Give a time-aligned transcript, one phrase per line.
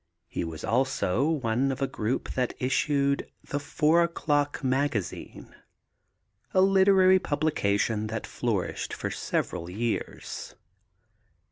[0.27, 5.53] He was also one of a group that issued the Four O'Clock Magazine,
[6.55, 10.55] a literary publication which flourished for several years.